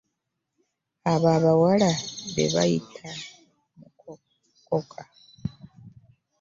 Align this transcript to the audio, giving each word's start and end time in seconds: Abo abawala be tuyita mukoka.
Abo 1.11 1.27
abawala 1.37 1.91
be 2.33 2.45
tuyita 2.53 3.07
mukoka. 3.77 5.01